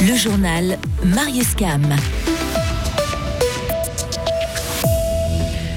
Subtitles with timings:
[0.00, 1.86] Le journal Marius Cam.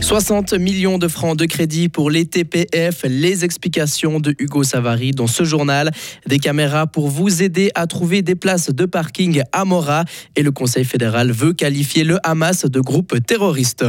[0.00, 5.26] 60 millions de francs de crédit pour les TPF, les explications de Hugo Savary dans
[5.26, 5.90] ce journal,
[6.26, 10.04] des caméras pour vous aider à trouver des places de parking à Mora
[10.36, 13.84] et le Conseil fédéral veut qualifier le Hamas de groupe terroriste.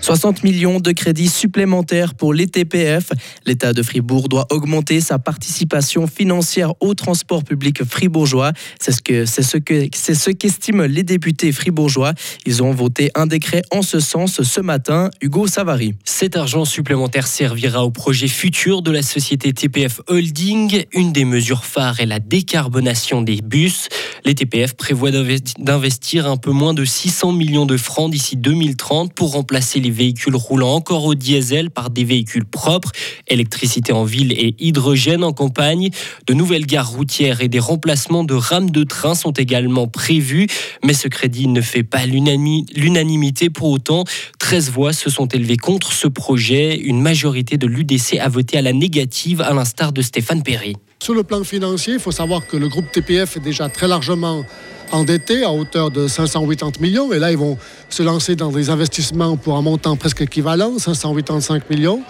[0.00, 3.10] 60 millions de crédits supplémentaires pour les TPF.
[3.46, 8.52] L'État de Fribourg doit augmenter sa participation financière au transport public fribourgeois.
[8.80, 12.14] C'est ce que c'est ce qu'estiment les députés fribourgeois.
[12.46, 15.10] Ils ont voté un décret en ce sens ce matin.
[15.20, 15.94] Hugo Savary.
[16.04, 20.84] Cet argent supplémentaire servira au projet futur de la société TPF Holding.
[20.92, 23.88] Une des mesures phares est la décarbonation des bus.
[24.24, 29.32] Les TPF prévoient d'investir un peu moins de 600 millions de francs d'ici 2030 pour
[29.32, 32.92] remplacer les véhicules roulant encore au diesel par des véhicules propres,
[33.26, 35.90] électricité en ville et hydrogène en campagne.
[36.26, 40.46] De nouvelles gares routières et des remplacements de rames de train sont également prévus,
[40.84, 44.04] mais ce crédit ne fait pas l'unanimité pour autant.
[44.38, 46.78] 13 voix se sont élevées contre ce projet.
[46.78, 50.76] Une majorité de l'UDC a voté à la négative, à l'instar de Stéphane Perry.
[51.00, 54.44] Sur le plan financier, il faut savoir que le groupe TPF est déjà très largement
[54.90, 57.12] endettés à hauteur de 580 millions.
[57.12, 57.56] Et là, ils vont
[57.88, 62.02] se lancer dans des investissements pour un montant presque équivalent, 585 millions.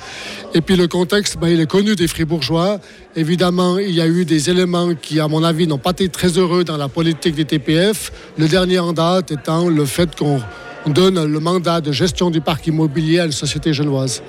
[0.54, 2.80] Et puis le contexte, ben, il est connu des fribourgeois.
[3.14, 6.38] Évidemment, il y a eu des éléments qui, à mon avis, n'ont pas été très
[6.38, 8.10] heureux dans la politique des TPF.
[8.38, 10.40] Le dernier en date étant le fait qu'on
[10.86, 14.22] donne le mandat de gestion du parc immobilier à une société genevoise.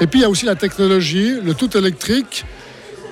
[0.00, 2.44] Et puis il y a aussi la technologie, le tout électrique.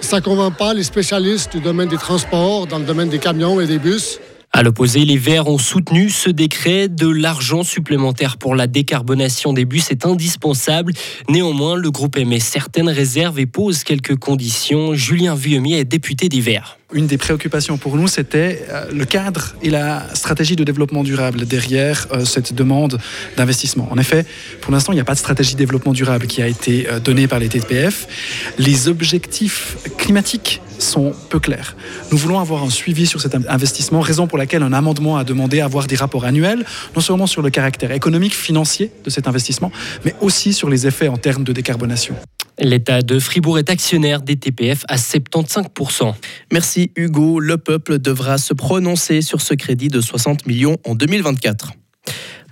[0.03, 3.61] Ça ne convainc pas les spécialistes du domaine des transports, dans le domaine des camions
[3.61, 4.19] et des bus.
[4.55, 6.89] À l'opposé, les Verts ont soutenu ce décret.
[6.89, 10.93] De l'argent supplémentaire pour la décarbonation des bus est indispensable.
[11.31, 14.95] Néanmoins, le groupe émet certaines réserves et pose quelques conditions.
[14.95, 19.55] Julien Vuillemier est député des Verts une des préoccupations pour nous, c'était euh, le cadre
[19.63, 22.99] et la stratégie de développement durable derrière euh, cette demande
[23.37, 23.89] d'investissement.
[23.91, 24.27] En effet,
[24.61, 27.01] pour l'instant, il n'y a pas de stratégie de développement durable qui a été euh,
[27.01, 28.55] donnée par les TPF.
[28.59, 31.77] Les objectifs climatiques sont peu clairs.
[32.11, 35.61] Nous voulons avoir un suivi sur cet investissement, raison pour laquelle un amendement a demandé
[35.61, 39.73] à avoir des rapports annuels, non seulement sur le caractère économique, financier de cet investissement,
[40.05, 42.15] mais aussi sur les effets en termes de décarbonation.
[42.59, 46.15] L'État de Fribourg est actionnaire des TPF à 75%.
[46.53, 47.41] Merci Hugo.
[47.41, 51.73] Le peuple devra se prononcer sur ce crédit de 60 millions en 2024.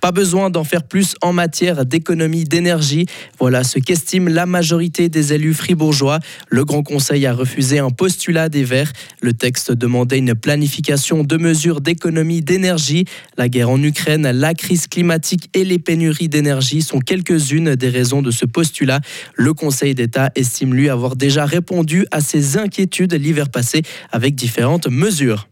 [0.01, 3.07] Pas besoin d'en faire plus en matière d'économie d'énergie.
[3.39, 6.21] Voilà ce qu'estime la majorité des élus fribourgeois.
[6.49, 8.93] Le Grand Conseil a refusé un postulat des Verts.
[9.21, 13.05] Le texte demandait une planification de mesures d'économie d'énergie.
[13.37, 18.23] La guerre en Ukraine, la crise climatique et les pénuries d'énergie sont quelques-unes des raisons
[18.23, 19.01] de ce postulat.
[19.35, 23.83] Le Conseil d'État estime lui avoir déjà répondu à ces inquiétudes l'hiver passé
[24.13, 25.50] avec différentes mesures.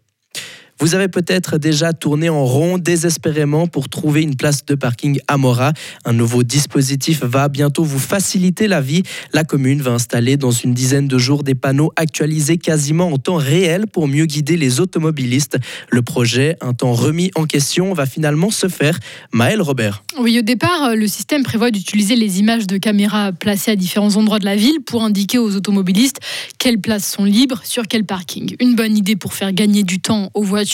[0.80, 5.36] Vous avez peut-être déjà tourné en rond désespérément pour trouver une place de parking à
[5.36, 5.72] Mora.
[6.04, 9.02] Un nouveau dispositif va bientôt vous faciliter la vie.
[9.32, 13.36] La commune va installer dans une dizaine de jours des panneaux actualisés quasiment en temps
[13.36, 15.58] réel pour mieux guider les automobilistes.
[15.90, 19.00] Le projet, un temps remis en question, va finalement se faire.
[19.32, 20.04] Maël Robert.
[20.20, 24.38] Oui, au départ, le système prévoit d'utiliser les images de caméras placées à différents endroits
[24.38, 26.20] de la ville pour indiquer aux automobilistes
[26.58, 28.54] quelles places sont libres sur quel parking.
[28.60, 30.67] Une bonne idée pour faire gagner du temps aux voitures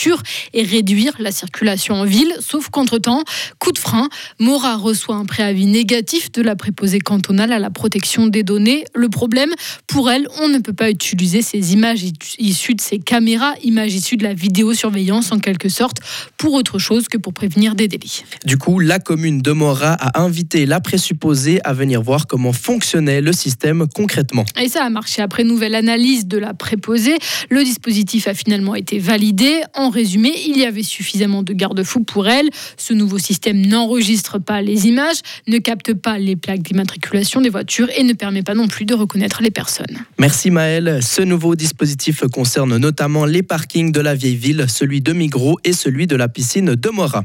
[0.52, 2.34] et réduire la circulation en ville.
[2.40, 3.22] Sauf qu'entre-temps,
[3.58, 8.26] coup de frein, Mora reçoit un préavis négatif de la préposée cantonale à la protection
[8.26, 8.84] des données.
[8.94, 9.50] Le problème,
[9.86, 12.04] pour elle, on ne peut pas utiliser ces images
[12.38, 15.98] issues de ces caméras, images issues de la vidéosurveillance en quelque sorte,
[16.36, 18.24] pour autre chose que pour prévenir des délits.
[18.44, 23.20] Du coup, la commune de Mora a invité la présupposée à venir voir comment fonctionnait
[23.20, 24.44] le système concrètement.
[24.60, 25.22] Et ça a marché.
[25.22, 27.16] Après nouvelle analyse de la préposée,
[27.50, 29.62] le dispositif a finalement été validé.
[29.74, 32.48] En résumé, il y avait suffisamment de garde-fous pour elle.
[32.76, 37.88] Ce nouveau système n'enregistre pas les images, ne capte pas les plaques d'immatriculation des voitures
[37.96, 40.04] et ne permet pas non plus de reconnaître les personnes.
[40.18, 41.00] Merci Maëlle.
[41.02, 45.72] Ce nouveau dispositif concerne notamment les parkings de la vieille ville, celui de Migros et
[45.72, 47.24] celui de la piscine de Mora.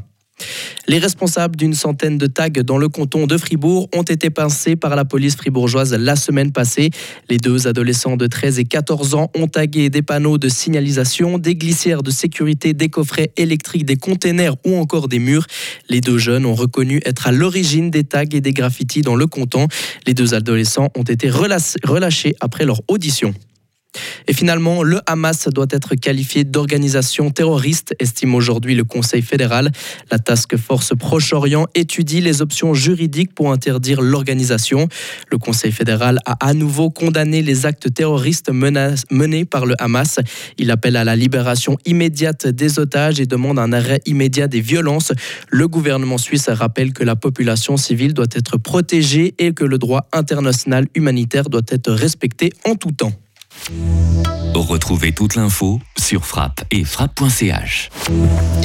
[0.87, 4.95] Les responsables d'une centaine de tags dans le canton de Fribourg ont été pincés par
[4.95, 6.89] la police fribourgeoise la semaine passée.
[7.29, 11.55] Les deux adolescents de 13 et 14 ans ont tagué des panneaux de signalisation, des
[11.55, 15.45] glissières de sécurité, des coffrets électriques, des containers ou encore des murs.
[15.89, 19.27] Les deux jeunes ont reconnu être à l'origine des tags et des graffitis dans le
[19.27, 19.67] canton.
[20.07, 23.33] Les deux adolescents ont été relâchés après leur audition.
[24.27, 29.71] Et finalement, le Hamas doit être qualifié d'organisation terroriste, estime aujourd'hui le Conseil fédéral.
[30.11, 34.87] La Task Force Proche-Orient étudie les options juridiques pour interdire l'organisation.
[35.31, 40.19] Le Conseil fédéral a à nouveau condamné les actes terroristes menés par le Hamas.
[40.59, 45.11] Il appelle à la libération immédiate des otages et demande un arrêt immédiat des violences.
[45.49, 50.07] Le gouvernement suisse rappelle que la population civile doit être protégée et que le droit
[50.13, 53.13] international humanitaire doit être respecté en tout temps.
[54.55, 57.89] Retrouvez toute l'info sur frappe et frappe.ch.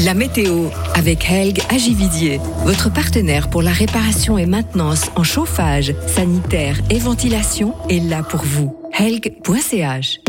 [0.05, 6.76] La météo avec Helg Agividier, votre partenaire pour la réparation et maintenance en chauffage, sanitaire
[6.91, 8.76] et ventilation est là pour vous.
[8.99, 10.20] Helg.ch.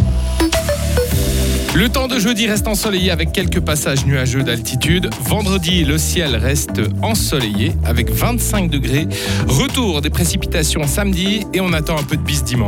[1.76, 5.10] Le temps de jeudi reste ensoleillé avec quelques passages nuageux d'altitude.
[5.24, 9.10] Vendredi, le ciel reste ensoleillé avec 25 degrés.
[9.46, 12.64] Retour des précipitations samedi et on attend un peu de bise dimanche.